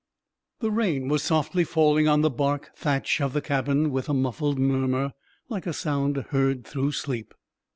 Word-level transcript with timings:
The 0.61 0.71
rain 0.71 1.09
was 1.09 1.21
softly 1.21 1.63
falling 1.63 2.07
on 2.07 2.21
the 2.21 2.31
bark 2.31 2.71
thatch 2.75 3.21
of 3.21 3.33
the 3.33 3.39
cabin 3.41 3.91
with 3.91 4.09
a 4.09 4.15
muffled 4.15 4.57
murmur, 4.57 5.13
like 5.47 5.67
a 5.67 5.73
sound 5.73 6.17
heard 6.31 6.65
through 6.65 6.93
sleep. 6.93 7.35